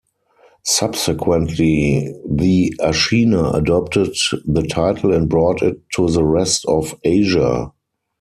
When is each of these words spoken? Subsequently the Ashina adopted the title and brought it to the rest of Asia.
Subsequently 0.65 2.11
the 2.27 2.73
Ashina 2.79 3.55
adopted 3.55 4.15
the 4.45 4.63
title 4.67 5.13
and 5.13 5.29
brought 5.29 5.61
it 5.61 5.77
to 5.93 6.07
the 6.09 6.25
rest 6.25 6.65
of 6.65 6.99
Asia. 7.03 7.71